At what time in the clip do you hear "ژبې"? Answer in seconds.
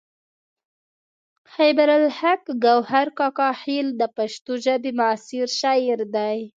4.65-4.91